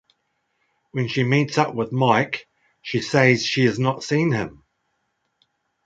[0.93, 2.47] When she meets up with Mike,
[2.81, 4.63] she says she has not seen him.